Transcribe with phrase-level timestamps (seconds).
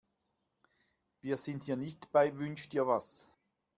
[1.21, 3.29] Wir sind hier nicht bei Wünsch-dir-was.